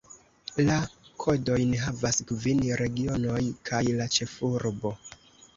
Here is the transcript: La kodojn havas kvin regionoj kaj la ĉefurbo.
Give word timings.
La 0.69 0.77
kodojn 1.25 1.75
havas 1.83 2.19
kvin 2.31 2.63
regionoj 2.83 3.39
kaj 3.71 3.83
la 4.01 4.09
ĉefurbo. 4.17 4.97